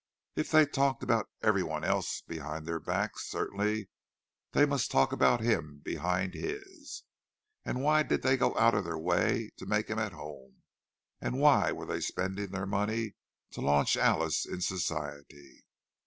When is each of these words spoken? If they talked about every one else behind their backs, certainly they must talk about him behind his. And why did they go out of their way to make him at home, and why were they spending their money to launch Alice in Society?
If 0.35 0.49
they 0.49 0.65
talked 0.65 1.03
about 1.03 1.29
every 1.43 1.61
one 1.61 1.83
else 1.83 2.21
behind 2.21 2.65
their 2.65 2.79
backs, 2.79 3.29
certainly 3.29 3.87
they 4.51 4.65
must 4.65 4.89
talk 4.89 5.11
about 5.11 5.41
him 5.41 5.79
behind 5.85 6.33
his. 6.33 7.03
And 7.63 7.83
why 7.83 8.01
did 8.01 8.23
they 8.23 8.35
go 8.35 8.57
out 8.57 8.73
of 8.73 8.83
their 8.83 8.97
way 8.97 9.51
to 9.57 9.67
make 9.67 9.91
him 9.91 9.99
at 9.99 10.13
home, 10.13 10.63
and 11.21 11.37
why 11.39 11.71
were 11.71 11.85
they 11.85 12.01
spending 12.01 12.49
their 12.49 12.65
money 12.65 13.13
to 13.51 13.61
launch 13.61 13.95
Alice 13.95 14.43
in 14.43 14.61
Society? 14.61 15.65